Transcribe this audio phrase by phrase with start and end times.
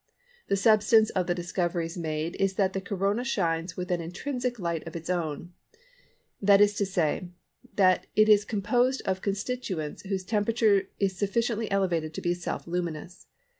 [0.47, 4.81] The substance of the discoveries made is that the Corona shines with an intrinsic light
[4.87, 5.53] of its own,
[6.41, 7.27] that is to say,
[7.75, 13.27] that it is composed of constituents whose temperature is sufficiently elevated to be self luminous.